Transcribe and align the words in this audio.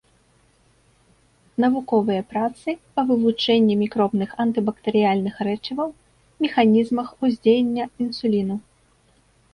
Навуковыя 1.65 2.21
працы 2.31 2.69
па 2.95 3.01
вывучэнні 3.11 3.75
мікробных 3.83 4.29
антыбактэрыяльных 4.45 5.35
рэчываў, 5.49 5.89
механізмах 6.47 7.07
уздзеяння 7.29 7.85
інсуліну. 8.07 8.55